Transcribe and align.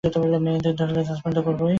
মেয়রকে 0.45 0.71
মারলে 0.79 1.01
সাসপেন্ড 1.07 1.35
তো 1.37 1.41
করবেই! 1.45 1.69